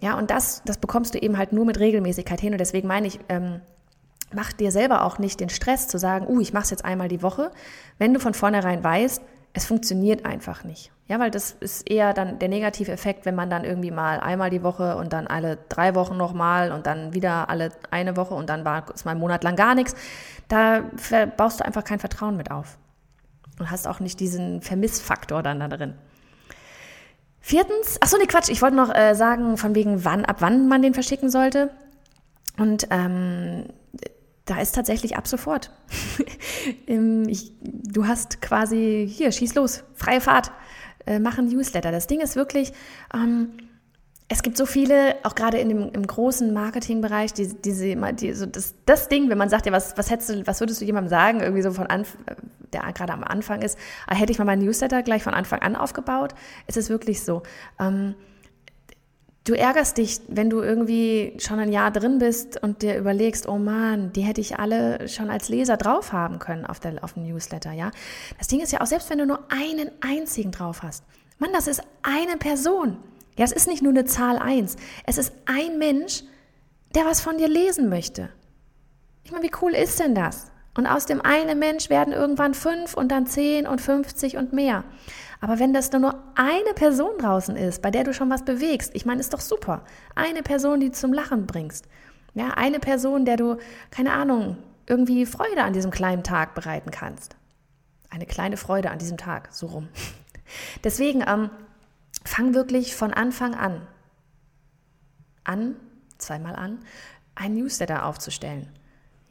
[0.00, 3.06] Ja, und das, das bekommst du eben halt nur mit Regelmäßigkeit hin und deswegen meine
[3.06, 3.62] ich, ähm,
[4.34, 7.08] mach dir selber auch nicht den Stress zu sagen, uh, ich mache es jetzt einmal
[7.08, 7.52] die Woche,
[7.98, 10.90] wenn du von vornherein weißt, es funktioniert einfach nicht.
[11.08, 14.48] Ja, weil das ist eher dann der negative Effekt, wenn man dann irgendwie mal einmal
[14.48, 18.48] die Woche und dann alle drei Wochen nochmal und dann wieder alle eine Woche und
[18.48, 19.94] dann war es mal einen Monat lang gar nichts.
[20.48, 20.84] Da
[21.36, 22.78] baust du einfach kein Vertrauen mit auf.
[23.58, 25.94] Und hast auch nicht diesen Vermissfaktor dann da drin.
[27.40, 30.68] Viertens, ach so, nee, Quatsch, ich wollte noch äh, sagen, von wegen wann, ab wann
[30.68, 31.70] man den verschicken sollte.
[32.56, 33.66] Und ähm,
[34.52, 35.70] da ist tatsächlich ab sofort.
[36.86, 40.52] ich, du hast quasi, hier, schieß los, freie Fahrt,
[41.06, 41.90] äh, mach ein Newsletter.
[41.90, 42.72] Das Ding ist wirklich,
[43.14, 43.50] ähm,
[44.28, 48.46] es gibt so viele, auch gerade in dem, im großen Marketingbereich, die, diese, die, so
[48.46, 51.08] das, das Ding, wenn man sagt, ja, was, was hättest du, was würdest du jemandem
[51.08, 52.16] sagen, irgendwie so von Anf
[52.72, 55.76] der gerade am Anfang ist, ah, hätte ich mal mein Newsletter gleich von Anfang an
[55.76, 56.34] aufgebaut?
[56.66, 57.42] Es ist wirklich so.
[57.78, 58.14] Ähm,
[59.44, 63.58] Du ärgerst dich, wenn du irgendwie schon ein Jahr drin bist und dir überlegst, oh
[63.58, 67.24] Mann, die hätte ich alle schon als Leser drauf haben können auf, der, auf dem
[67.24, 67.90] Newsletter, ja.
[68.38, 71.04] Das Ding ist ja auch, selbst wenn du nur einen einzigen drauf hast,
[71.38, 72.98] Mann, das ist eine Person.
[73.36, 74.76] Ja, es ist nicht nur eine Zahl eins.
[75.06, 76.22] Es ist ein Mensch,
[76.94, 78.28] der was von dir lesen möchte.
[79.24, 80.51] Ich meine, wie cool ist denn das?
[80.74, 84.84] Und aus dem einen Mensch werden irgendwann fünf und dann zehn und fünfzig und mehr.
[85.40, 89.04] Aber wenn das nur eine Person draußen ist, bei der du schon was bewegst, ich
[89.04, 89.84] meine, ist doch super.
[90.14, 91.86] Eine Person, die du zum Lachen bringst.
[92.34, 93.58] Ja, eine Person, der du,
[93.90, 94.56] keine Ahnung,
[94.86, 97.36] irgendwie Freude an diesem kleinen Tag bereiten kannst.
[98.08, 99.88] Eine kleine Freude an diesem Tag, so rum.
[100.84, 101.50] Deswegen, ähm,
[102.24, 103.82] fang wirklich von Anfang an
[105.44, 105.76] an,
[106.18, 106.78] zweimal an,
[107.34, 108.68] ein Newsletter aufzustellen.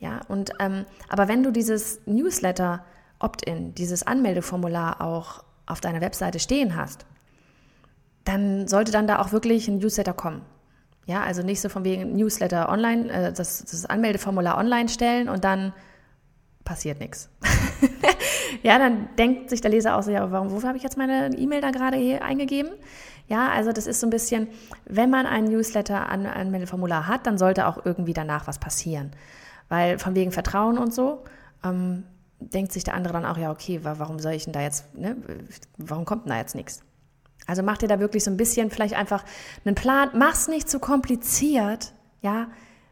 [0.02, 2.84] Ja, und ähm, aber wenn du dieses Newsletter
[3.20, 7.06] Opt-in, dieses Anmeldeformular auch auf deiner Webseite stehen hast,
[8.26, 10.42] dann sollte dann da auch wirklich ein Newsletter kommen.
[11.06, 15.44] Ja, also nicht so von wegen Newsletter online, äh, das, das Anmeldeformular online stellen und
[15.44, 15.72] dann
[16.64, 17.30] passiert nichts.
[18.64, 21.30] ja, dann denkt sich der Leser auch so, ja, warum, wofür habe ich jetzt meine
[21.38, 22.72] E-Mail da gerade hier eingegeben?
[23.28, 24.48] Ja, also das ist so ein bisschen,
[24.86, 29.12] wenn man ein Newsletter-Anmeldeformular hat, dann sollte auch irgendwie danach was passieren.
[29.72, 31.24] Weil von wegen Vertrauen und so,
[31.64, 32.04] ähm,
[32.42, 35.16] denkt sich der andere dann auch, ja, okay, warum soll ich denn da jetzt, ne,
[35.78, 36.84] warum kommt denn da jetzt nichts?
[37.48, 39.24] Also mach dir da wirklich so ein bisschen vielleicht einfach
[39.64, 42.50] einen Plan, mach's nicht zu kompliziert, ja.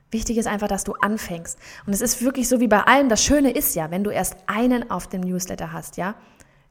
[0.09, 1.59] Wichtig ist einfach, dass du anfängst.
[1.85, 3.09] Und es ist wirklich so wie bei allem.
[3.09, 6.15] Das Schöne ist ja, wenn du erst einen auf dem Newsletter hast, ja.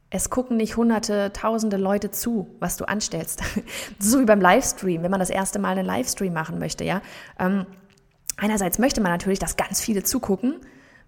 [0.09, 3.43] Es gucken nicht hunderte, tausende Leute zu, was du anstellst.
[3.99, 7.03] so wie beim Livestream, wenn man das erste Mal einen Livestream machen möchte, ja.
[7.37, 7.67] Ähm,
[8.39, 10.55] einerseits möchte man natürlich, dass ganz viele zugucken,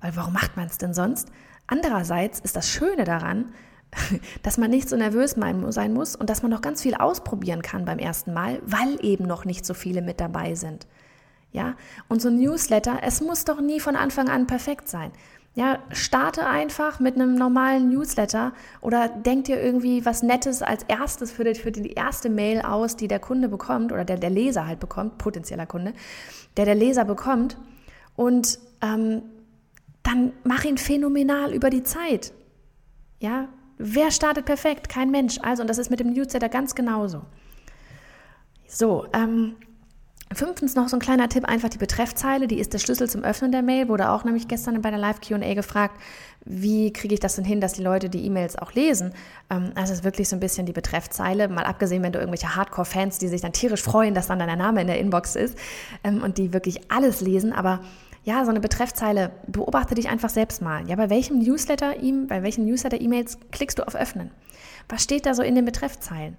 [0.01, 1.29] weil warum macht man es denn sonst?
[1.67, 3.53] Andererseits ist das Schöne daran,
[4.43, 7.85] dass man nicht so nervös sein muss und dass man noch ganz viel ausprobieren kann
[7.85, 10.87] beim ersten Mal, weil eben noch nicht so viele mit dabei sind.
[11.53, 11.75] Ja,
[12.07, 15.11] und so ein Newsletter, es muss doch nie von Anfang an perfekt sein.
[15.53, 21.29] Ja, starte einfach mit einem normalen Newsletter oder denk dir irgendwie was Nettes als erstes
[21.29, 24.65] für die, für die erste Mail aus, die der Kunde bekommt oder der, der Leser
[24.65, 25.93] halt bekommt, potenzieller Kunde,
[26.57, 27.57] der der Leser bekommt
[28.15, 29.23] und ähm,
[30.03, 32.33] dann mach ihn phänomenal über die Zeit.
[33.19, 34.89] Ja, wer startet perfekt?
[34.89, 35.39] Kein Mensch.
[35.41, 37.21] Also, und das ist mit dem Newsletter ganz genauso.
[38.67, 39.57] So, ähm,
[40.33, 43.51] Fünftens noch so ein kleiner Tipp, einfach die Betreffzeile, die ist der Schlüssel zum Öffnen
[43.51, 45.99] der Mail, wurde auch nämlich gestern bei der Live-QA gefragt,
[46.45, 49.13] wie kriege ich das denn hin, dass die Leute die E-Mails auch lesen.
[49.49, 52.55] Ähm, also es ist wirklich so ein bisschen die Betreffzeile, mal abgesehen, wenn du irgendwelche
[52.55, 55.57] Hardcore-Fans, die sich dann tierisch freuen, dass dann dein Name in der Inbox ist
[56.03, 57.81] ähm, und die wirklich alles lesen, aber
[58.23, 60.87] ja, so eine Betreffzeile, beobachte dich einfach selbst mal.
[60.87, 61.95] Ja, bei welchem Newsletter,
[62.27, 64.29] bei welchen Newsletter-E-Mails klickst du auf Öffnen?
[64.89, 66.37] Was steht da so in den Betreffzeilen?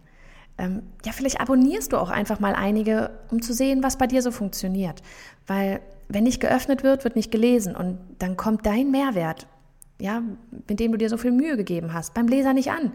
[0.62, 4.22] Ähm, ja, vielleicht abonnierst du auch einfach mal einige, um zu sehen, was bei dir
[4.22, 5.02] so funktioniert.
[5.46, 9.48] Weil wenn nicht geöffnet wird, wird nicht gelesen und dann kommt dein Mehrwert,
[10.00, 10.22] ja,
[10.68, 12.92] mit dem du dir so viel Mühe gegeben hast, beim Leser nicht an.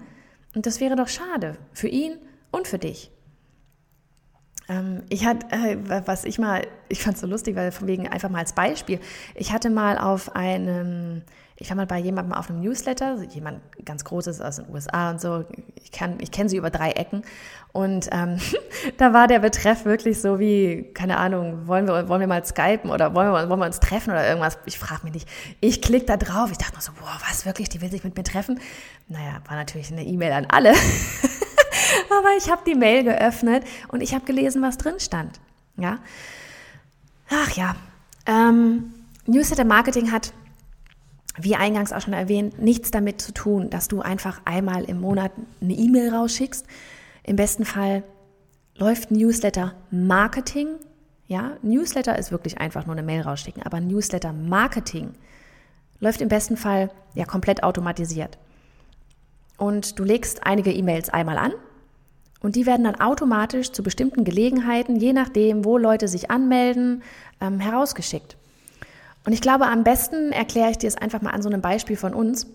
[0.56, 2.14] Und das wäre doch schade für ihn
[2.52, 3.12] und für dich.
[4.70, 8.30] Ähm, ich hatte, äh, was ich mal, ich fand es so lustig, weil wegen einfach
[8.30, 9.02] mal als Beispiel,
[9.36, 11.24] ich hatte mal auf einem,
[11.60, 15.20] ich war mal bei jemandem auf einem Newsletter, jemand ganz Großes aus den USA und
[15.20, 15.44] so,
[15.84, 17.24] ich, kann, ich kenne sie über drei Ecken
[17.74, 18.40] und ähm,
[18.98, 22.92] da war der Betreff wirklich so wie, keine Ahnung, wollen wir, wollen wir mal skypen
[22.92, 25.30] oder wollen wir, wollen wir uns treffen oder irgendwas, ich frage mich nicht.
[25.60, 28.16] Ich klicke da drauf, ich dachte mir so, boah, was wirklich, die will sich mit
[28.16, 28.60] mir treffen?
[29.08, 30.74] Naja, war natürlich eine E-Mail an alle.
[32.10, 35.40] Aber ich habe die Mail geöffnet und ich habe gelesen, was drin stand.
[35.76, 36.00] Ja.
[37.30, 37.76] Ach ja.
[38.26, 38.94] Ähm,
[39.26, 40.34] Newsletter Marketing hat,
[41.38, 45.32] wie eingangs auch schon erwähnt, nichts damit zu tun, dass du einfach einmal im Monat
[45.62, 46.66] eine E-Mail rausschickst.
[47.24, 48.04] Im besten Fall
[48.76, 50.68] läuft Newsletter Marketing.
[51.28, 55.12] Ja, Newsletter ist wirklich einfach nur eine Mail rausschicken, aber Newsletter Marketing
[56.00, 58.38] läuft im besten Fall ja komplett automatisiert.
[59.58, 61.54] Und du legst einige E-Mails einmal an
[62.40, 67.04] und die werden dann automatisch zu bestimmten Gelegenheiten, je nachdem, wo Leute sich anmelden,
[67.42, 68.37] ähm, herausgeschickt.
[69.28, 71.98] Und ich glaube, am besten erkläre ich dir es einfach mal an so einem Beispiel
[71.98, 72.48] von uns.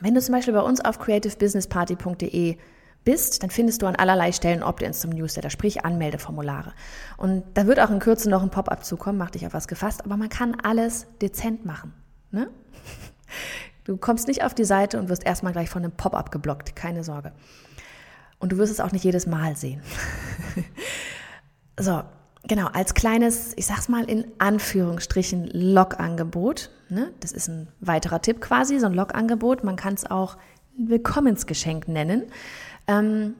[0.00, 2.56] Wenn du zum Beispiel bei uns auf creativebusinessparty.de
[3.04, 6.72] bist, dann findest du an allerlei Stellen Opt-ins zum Newsletter, sprich Anmeldeformulare.
[7.18, 10.02] Und da wird auch in Kürze noch ein Pop-up zukommen, mach dich auf was gefasst,
[10.02, 11.92] aber man kann alles dezent machen.
[12.30, 12.48] Ne?
[13.84, 17.04] Du kommst nicht auf die Seite und wirst erstmal gleich von einem Pop-up geblockt, keine
[17.04, 17.32] Sorge.
[18.38, 19.82] Und du wirst es auch nicht jedes Mal sehen.
[21.78, 22.02] so,
[22.44, 26.70] genau, als kleines, ich sag's mal in Anführungsstrichen, Log-Angebot.
[26.88, 27.12] Ne?
[27.20, 29.64] Das ist ein weiterer Tipp quasi, so ein Log-Angebot.
[29.64, 30.36] Man kann es auch
[30.76, 32.24] Willkommensgeschenk nennen.
[32.86, 33.34] Ähm,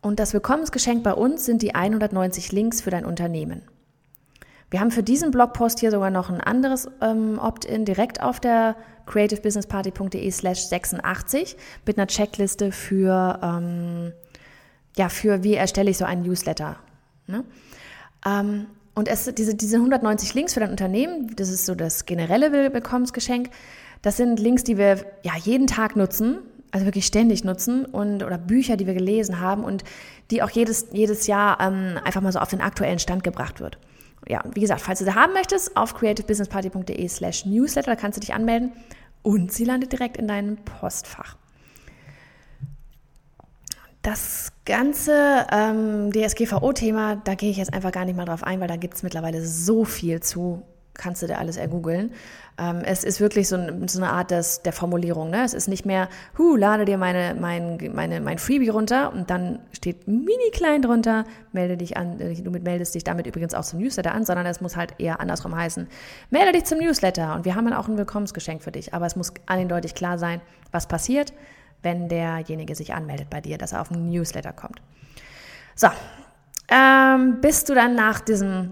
[0.00, 3.62] und das Willkommensgeschenk bei uns sind die 190 Links für dein Unternehmen.
[4.70, 8.74] Wir haben für diesen Blogpost hier sogar noch ein anderes ähm, Opt-in direkt auf der
[9.06, 14.12] creativebusinessparty.de slash 86 mit einer Checkliste für ähm,
[14.96, 16.76] ja, für wie erstelle ich so einen Newsletter.
[17.26, 17.44] Ne?
[18.26, 22.52] Ähm, und es, diese, diese 190 Links für dein Unternehmen, das ist so das generelle
[22.52, 23.50] Willkommensgeschenk,
[24.02, 26.38] das sind Links, die wir ja jeden Tag nutzen,
[26.72, 29.84] also wirklich ständig nutzen und oder Bücher, die wir gelesen haben und
[30.30, 33.78] die auch jedes, jedes Jahr ähm, einfach mal so auf den aktuellen Stand gebracht wird.
[34.28, 38.20] Ja, wie gesagt, falls du sie haben möchtest, auf creativebusinessparty.de slash newsletter, da kannst du
[38.20, 38.72] dich anmelden
[39.22, 41.36] und sie landet direkt in deinem Postfach.
[44.02, 48.66] Das ganze ähm, DSGVO-Thema, da gehe ich jetzt einfach gar nicht mal drauf ein, weil
[48.66, 52.10] da gibt es mittlerweile so viel zu, kannst du dir alles ergoogeln.
[52.58, 55.30] Ähm, es ist wirklich so, ein, so, eine Art des, der Formulierung.
[55.30, 55.44] Ne?
[55.44, 59.60] Es ist nicht mehr, hu, lade dir meine, mein, meine, mein Freebie runter und dann
[59.70, 63.78] steht mini klein drunter, melde dich an, äh, du meldest dich damit übrigens auch zum
[63.78, 65.86] Newsletter an, sondern es muss halt eher andersrum heißen,
[66.30, 68.94] melde dich zum Newsletter und wir haben dann auch ein Willkommensgeschenk für dich.
[68.94, 70.40] Aber es muss eindeutig klar sein,
[70.72, 71.32] was passiert
[71.82, 74.80] wenn derjenige sich anmeldet bei dir, dass er auf den Newsletter kommt.
[75.74, 75.88] So,
[76.68, 78.70] ähm, bist du dann nach diesem,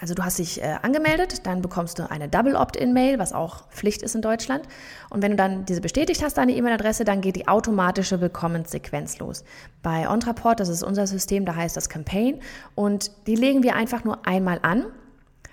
[0.00, 4.02] also du hast dich äh, angemeldet, dann bekommst du eine Double Opt-in-Mail, was auch Pflicht
[4.02, 4.66] ist in Deutschland.
[5.10, 9.44] Und wenn du dann diese bestätigt hast, deine E-Mail-Adresse, dann geht die automatische Willkommenssequenz los.
[9.82, 12.40] Bei OnTraport, das ist unser System, da heißt das Campaign.
[12.74, 14.84] Und die legen wir einfach nur einmal an.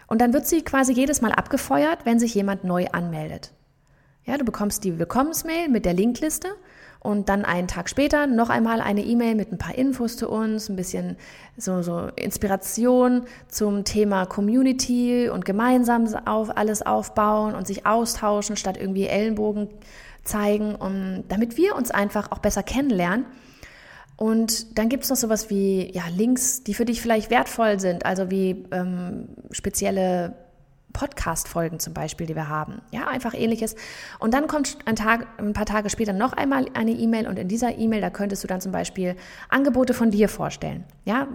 [0.07, 3.51] Und dann wird sie quasi jedes Mal abgefeuert, wenn sich jemand neu anmeldet.
[4.25, 6.49] Ja, du bekommst die Willkommensmail mit der Linkliste
[7.05, 10.69] und dann einen Tag später noch einmal eine E-Mail mit ein paar Infos zu uns,
[10.69, 11.17] ein bisschen
[11.55, 18.77] so, so Inspiration zum Thema Community und gemeinsam auf alles aufbauen und sich austauschen, statt
[18.77, 19.69] irgendwie Ellenbogen
[20.23, 23.25] zeigen, um, damit wir uns einfach auch besser kennenlernen.
[24.17, 28.05] Und dann gibt es noch sowas wie ja, Links, die für dich vielleicht wertvoll sind,
[28.05, 30.33] also wie ähm, spezielle
[30.95, 32.81] Podcast-Folgen zum Beispiel, die wir haben.
[32.91, 33.75] Ja, einfach ähnliches.
[34.17, 37.49] Und dann kommt ein, Tag, ein paar Tage später noch einmal eine E-Mail und in
[37.49, 39.17] dieser E-Mail, da könntest du dann zum Beispiel
[39.49, 40.85] Angebote von dir vorstellen.
[41.03, 41.27] Ja,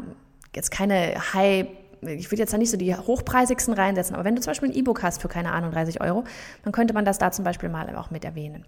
[0.54, 1.66] jetzt keine High
[2.02, 4.74] ich würde jetzt da nicht so die hochpreisigsten reinsetzen, aber wenn du zum Beispiel ein
[4.74, 6.24] E-Book hast für keine Ahnung 30 Euro,
[6.64, 8.64] dann könnte man das da zum Beispiel mal auch mit erwähnen.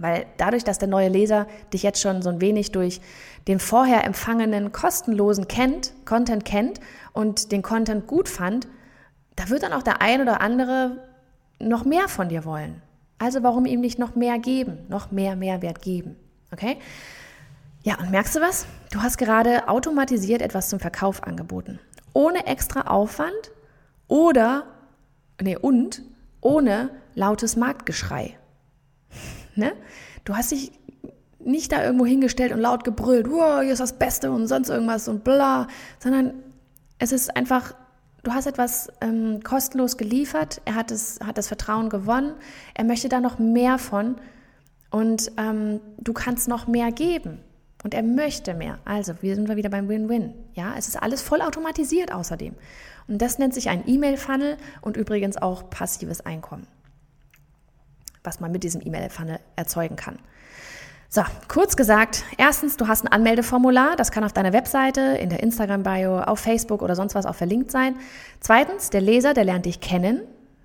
[0.00, 3.00] Weil dadurch, dass der neue Leser dich jetzt schon so ein wenig durch
[3.46, 6.80] den vorher empfangenen kostenlosen kennt, Content kennt
[7.12, 8.66] und den Content gut fand,
[9.36, 10.98] da wird dann auch der ein oder andere
[11.58, 12.82] noch mehr von dir wollen.
[13.18, 16.16] Also warum ihm nicht noch mehr geben, noch mehr Mehrwert geben?
[16.52, 16.78] Okay?
[17.82, 18.66] Ja, und merkst du was?
[18.90, 21.78] Du hast gerade automatisiert etwas zum Verkauf angeboten.
[22.12, 23.50] Ohne extra Aufwand
[24.08, 24.64] oder,
[25.40, 26.02] nee, und
[26.40, 28.36] ohne lautes Marktgeschrei.
[29.56, 29.72] Ne?
[30.24, 30.72] Du hast dich
[31.38, 35.06] nicht da irgendwo hingestellt und laut gebrüllt, wow, hier ist das Beste und sonst irgendwas
[35.06, 35.68] und bla,
[36.00, 36.34] sondern
[36.98, 37.74] es ist einfach,
[38.24, 42.34] du hast etwas ähm, kostenlos geliefert, er hat, es, hat das Vertrauen gewonnen,
[42.74, 44.16] er möchte da noch mehr von
[44.90, 47.40] und ähm, du kannst noch mehr geben.
[47.82, 48.78] Und er möchte mehr.
[48.86, 50.32] Also, wir sind wieder beim Win-Win.
[50.54, 52.54] Ja, es ist alles voll automatisiert außerdem.
[53.08, 56.66] Und das nennt sich ein E-Mail-Funnel und übrigens auch passives Einkommen,
[58.22, 60.18] was man mit diesem E-Mail-Funnel erzeugen kann.
[61.14, 65.44] So, kurz gesagt, erstens, du hast ein Anmeldeformular, das kann auf deiner Webseite, in der
[65.44, 67.94] Instagram-Bio, auf Facebook oder sonst was auch verlinkt sein.
[68.40, 70.22] Zweitens, der Leser, der lernt dich kennen,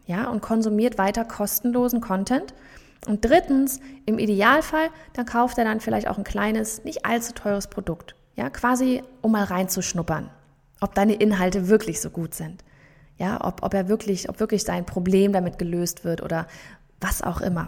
[0.07, 2.55] ja, und konsumiert weiter kostenlosen Content.
[3.05, 7.67] Und drittens, im Idealfall, dann kauft er dann vielleicht auch ein kleines, nicht allzu teures
[7.67, 10.31] Produkt, ja, quasi, um mal reinzuschnuppern,
[10.81, 12.63] ob deine Inhalte wirklich so gut sind.
[13.17, 16.47] Ja, ob, ob er wirklich, ob wirklich sein Problem damit gelöst wird oder
[16.99, 17.67] was auch immer.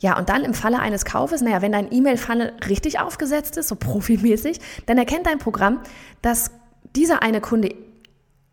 [0.00, 3.76] Ja, und dann im Falle eines Kaufes, naja, wenn dein E-Mail-Funnel richtig aufgesetzt ist, so
[3.76, 5.80] profimäßig, dann erkennt dein Programm,
[6.22, 6.50] dass
[6.96, 7.74] dieser eine Kunde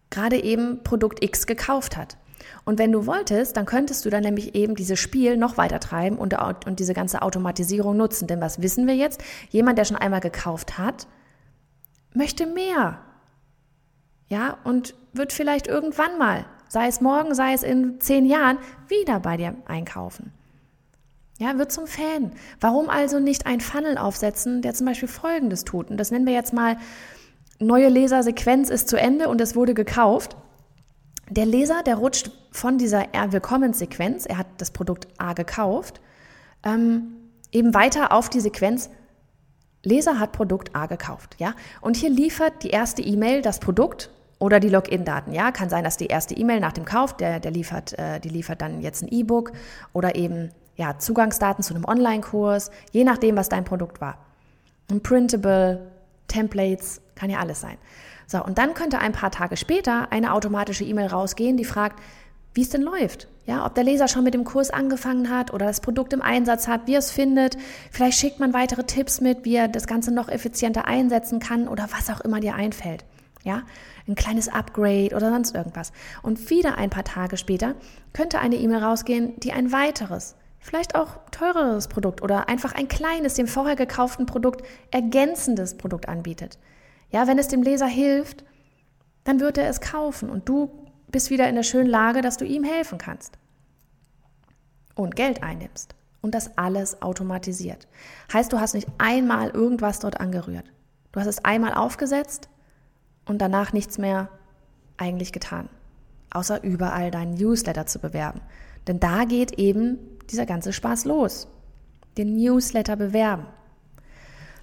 [0.10, 2.18] gerade eben Produkt X gekauft hat.
[2.66, 6.18] Und wenn du wolltest, dann könntest du dann nämlich eben dieses Spiel noch weiter treiben
[6.18, 8.28] und, und diese ganze Automatisierung nutzen.
[8.28, 9.24] Denn was wissen wir jetzt?
[9.50, 11.08] Jemand, der schon einmal gekauft hat,
[12.14, 13.00] möchte mehr.
[14.28, 18.58] Ja, und wird vielleicht irgendwann mal, sei es morgen, sei es in zehn Jahren,
[18.90, 20.34] wieder bei dir einkaufen.
[21.40, 22.32] Ja, wird zum Fan.
[22.60, 25.92] Warum also nicht ein Funnel aufsetzen, der zum Beispiel Folgendes tut?
[25.92, 26.78] Und das nennen wir jetzt mal,
[27.60, 30.36] neue Lesersequenz ist zu Ende und es wurde gekauft.
[31.30, 36.02] Der Leser, der rutscht von dieser Willkommenssequenz, er hat das Produkt A gekauft,
[36.64, 37.16] ähm,
[37.52, 38.90] eben weiter auf die Sequenz
[39.84, 41.54] Leser hat Produkt A gekauft, ja?
[41.82, 45.52] Und hier liefert die erste E-Mail das Produkt oder die Login-Daten, ja?
[45.52, 48.62] Kann sein, dass die erste E-Mail nach dem Kauf, der, der liefert, äh, die liefert
[48.62, 49.54] dann jetzt ein E-Book
[49.94, 54.20] oder eben ja, Zugangsdaten zu einem Online-Kurs, je nachdem, was dein Produkt war.
[54.90, 55.92] Ein Printable,
[56.28, 57.78] Templates, kann ja alles sein.
[58.28, 62.00] So, und dann könnte ein paar Tage später eine automatische E-Mail rausgehen, die fragt,
[62.54, 63.28] wie es denn läuft.
[63.46, 66.68] Ja, ob der Leser schon mit dem Kurs angefangen hat oder das Produkt im Einsatz
[66.68, 67.58] hat, wie er es findet.
[67.92, 71.88] Vielleicht schickt man weitere Tipps mit, wie er das Ganze noch effizienter einsetzen kann oder
[71.92, 73.06] was auch immer dir einfällt.
[73.44, 73.64] Ja,
[74.08, 75.94] ein kleines Upgrade oder sonst irgendwas.
[76.22, 77.76] Und wieder ein paar Tage später
[78.12, 83.36] könnte eine E-Mail rausgehen, die ein weiteres, vielleicht auch teureres Produkt oder einfach ein kleines,
[83.36, 86.58] dem vorher gekauften Produkt ergänzendes Produkt anbietet.
[87.10, 88.44] Ja, wenn es dem Leser hilft,
[89.24, 90.70] dann wird er es kaufen und du
[91.10, 93.38] bist wieder in der schönen Lage, dass du ihm helfen kannst
[94.96, 97.88] und Geld einnimmst und das alles automatisiert.
[98.34, 100.66] Heißt, du hast nicht einmal irgendwas dort angerührt.
[101.12, 102.50] Du hast es einmal aufgesetzt
[103.26, 104.30] und danach nichts mehr
[104.98, 105.70] eigentlich getan,
[106.32, 108.42] außer überall deinen Newsletter zu bewerben.
[108.88, 110.00] Denn da geht eben
[110.32, 111.48] dieser ganze Spaß los.
[112.18, 113.46] Den Newsletter bewerben.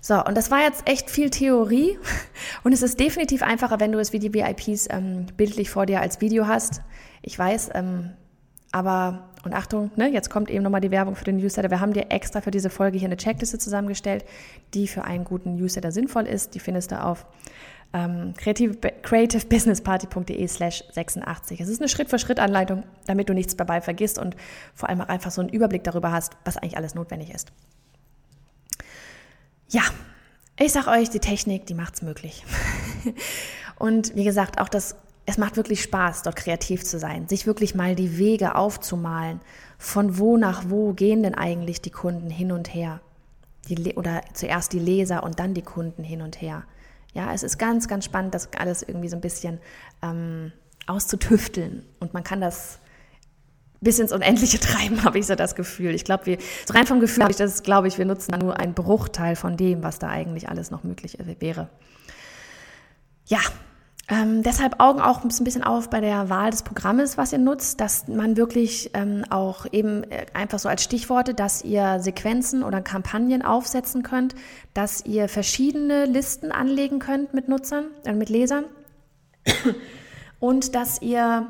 [0.00, 1.98] So, und das war jetzt echt viel Theorie
[2.62, 6.00] und es ist definitiv einfacher, wenn du es wie die VIPs ähm, bildlich vor dir
[6.00, 6.82] als Video hast.
[7.22, 8.10] Ich weiß, ähm,
[8.70, 11.70] aber, und Achtung, ne, jetzt kommt eben nochmal die Werbung für den Newsletter.
[11.70, 14.24] Wir haben dir extra für diese Folge hier eine Checkliste zusammengestellt,
[14.74, 16.54] die für einen guten Newsletter sinnvoll ist.
[16.54, 17.24] Die findest du auf
[17.94, 21.60] ähm, creativebusinessparty.de slash 86.
[21.60, 24.34] Es ist eine Schritt-für-Schritt-Anleitung, damit du nichts dabei vergisst und
[24.74, 27.52] vor allem auch einfach so einen Überblick darüber hast, was eigentlich alles notwendig ist.
[29.68, 29.82] Ja,
[30.58, 32.44] ich sag euch, die Technik, die macht's möglich.
[33.78, 37.76] und wie gesagt, auch das, es macht wirklich Spaß, dort kreativ zu sein, sich wirklich
[37.76, 39.40] mal die Wege aufzumalen.
[39.78, 43.00] Von wo nach wo gehen denn eigentlich die Kunden hin und her?
[43.68, 46.64] Die, oder zuerst die Leser und dann die Kunden hin und her.
[47.14, 49.60] Ja, es ist ganz, ganz spannend, das alles irgendwie so ein bisschen
[50.02, 50.52] ähm,
[50.86, 51.86] auszutüfteln.
[52.00, 52.80] Und man kann das
[53.80, 55.94] bis ins Unendliche treiben, habe ich so das Gefühl.
[55.94, 58.58] Ich glaube, wir, so rein vom Gefühl habe ich das, glaube ich, wir nutzen nur
[58.58, 61.68] einen Bruchteil von dem, was da eigentlich alles noch möglich wäre.
[63.26, 63.40] Ja,
[64.08, 67.80] ähm, deshalb Augen auch ein bisschen auf bei der Wahl des Programmes, was ihr nutzt,
[67.80, 72.82] dass man wirklich ähm, auch eben äh, einfach so als Stichworte, dass ihr Sequenzen oder
[72.82, 74.34] Kampagnen aufsetzen könnt,
[74.74, 78.66] dass ihr verschiedene Listen anlegen könnt mit Nutzern, äh, mit Lesern
[80.38, 81.46] und dass ihr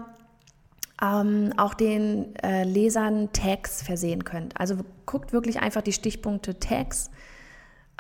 [1.03, 4.61] ähm, auch den äh, Lesern Tags versehen könnt.
[4.61, 7.11] Also guckt wirklich einfach die Stichpunkte Tags,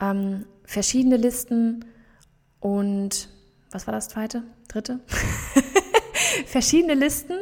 [0.00, 1.84] ähm, verschiedene Listen
[2.60, 3.33] und
[3.74, 4.44] was war das zweite?
[4.68, 5.00] Dritte?
[6.46, 7.38] verschiedene Listen,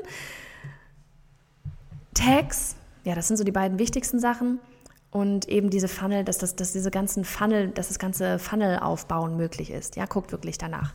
[2.14, 4.58] Tags, ja, das sind so die beiden wichtigsten Sachen.
[5.10, 9.36] Und eben diese Funnel, dass, das, dass diese ganzen Funnel, dass das ganze Funnel aufbauen
[9.36, 9.96] möglich ist.
[9.96, 10.94] Ja, guckt wirklich danach.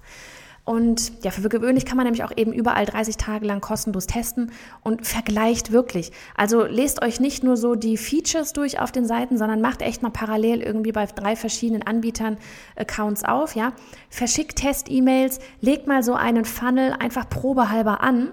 [0.68, 4.52] Und ja, für gewöhnlich kann man nämlich auch eben überall 30 Tage lang kostenlos testen
[4.84, 6.12] und vergleicht wirklich.
[6.36, 10.04] Also lest euch nicht nur so die Features durch auf den Seiten, sondern macht echt
[10.04, 12.38] mal parallel irgendwie bei drei verschiedenen Anbietern
[12.76, 13.72] Accounts auf, ja.
[14.10, 18.32] Verschickt Test-E-Mails, legt mal so einen Funnel einfach probehalber an,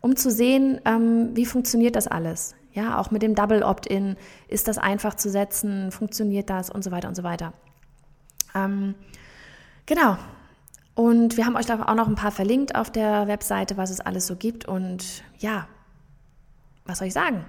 [0.00, 2.54] um zu sehen, ähm, wie funktioniert das alles.
[2.72, 4.16] Ja, auch mit dem Double Opt-in
[4.48, 7.52] ist das einfach zu setzen, funktioniert das und so weiter und so weiter.
[8.54, 8.94] Ähm,
[9.84, 10.16] genau,
[10.94, 14.00] und wir haben euch da auch noch ein paar verlinkt auf der Webseite, was es
[14.00, 14.66] alles so gibt.
[14.66, 15.66] Und ja,
[16.84, 17.44] was soll ich sagen?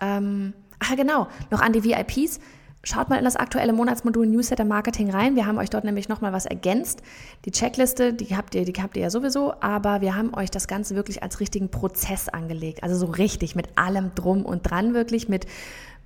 [0.00, 2.40] Ähm, ach genau, noch an die VIPs.
[2.82, 5.36] Schaut mal in das aktuelle Monatsmodul Newsletter Marketing rein.
[5.36, 7.02] Wir haben euch dort nämlich nochmal was ergänzt.
[7.44, 10.66] Die Checkliste, die habt ihr, die habt ihr ja sowieso, aber wir haben euch das
[10.66, 12.82] Ganze wirklich als richtigen Prozess angelegt.
[12.82, 15.46] Also so richtig mit allem drum und dran wirklich mit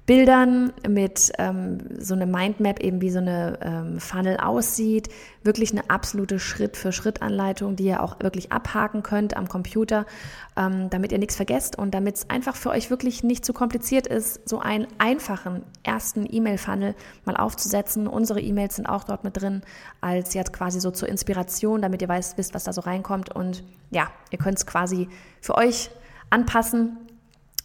[0.07, 5.09] Bildern mit ähm, so eine Mindmap, eben wie so eine ähm, Funnel aussieht.
[5.42, 10.05] Wirklich eine absolute Schritt-für-Schritt-Anleitung, die ihr auch wirklich abhaken könnt am Computer,
[10.57, 14.07] ähm, damit ihr nichts vergesst und damit es einfach für euch wirklich nicht zu kompliziert
[14.07, 16.94] ist, so einen einfachen ersten E-Mail-Funnel
[17.24, 18.07] mal aufzusetzen.
[18.07, 19.62] Unsere E-Mails sind auch dort mit drin,
[20.02, 23.34] als jetzt quasi so zur Inspiration, damit ihr weiß, wisst, was da so reinkommt.
[23.34, 25.09] Und ja, ihr könnt es quasi
[25.40, 25.90] für euch
[26.28, 26.98] anpassen.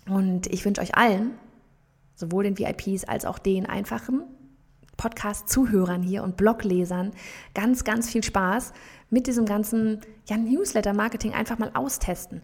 [0.07, 1.31] Und ich wünsche euch allen
[2.19, 4.23] sowohl den VIPs als auch den einfachen
[4.97, 7.11] Podcast-Zuhörern hier und Bloglesern
[7.55, 8.73] ganz, ganz viel Spaß
[9.09, 12.41] mit diesem ganzen ja, Newsletter-Marketing einfach mal austesten.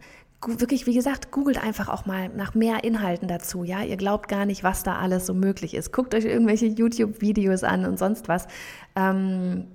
[0.47, 3.63] Wirklich, wie gesagt, googelt einfach auch mal nach mehr Inhalten dazu.
[3.63, 5.91] Ja, ihr glaubt gar nicht, was da alles so möglich ist.
[5.91, 8.47] Guckt euch irgendwelche YouTube-Videos an und sonst was.
[8.95, 9.67] Ähm,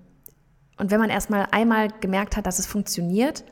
[0.78, 3.44] und wenn man erstmal einmal gemerkt hat, dass es funktioniert,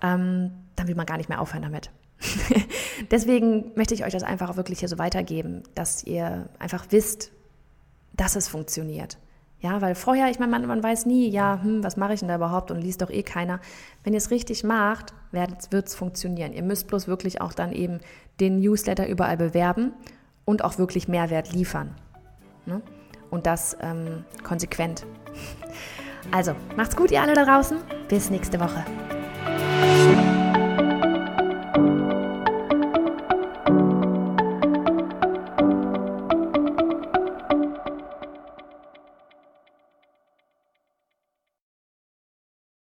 [0.00, 1.90] ähm, dann will man gar nicht mehr aufhören damit.
[3.10, 7.30] Deswegen möchte ich euch das einfach wirklich hier so weitergeben, dass ihr einfach wisst,
[8.14, 9.18] dass es funktioniert.
[9.60, 12.28] Ja, weil vorher, ich meine, man, man weiß nie, ja, hm, was mache ich denn
[12.28, 13.60] da überhaupt und liest doch eh keiner.
[14.04, 16.52] Wenn ihr es richtig macht, wird es funktionieren.
[16.52, 17.98] Ihr müsst bloß wirklich auch dann eben
[18.38, 19.92] den Newsletter überall bewerben
[20.44, 21.94] und auch wirklich Mehrwert liefern.
[22.66, 22.82] Ne?
[23.30, 25.06] Und das ähm, konsequent.
[26.30, 27.78] Also, macht's gut, ihr alle da draußen.
[28.10, 28.84] Bis nächste Woche.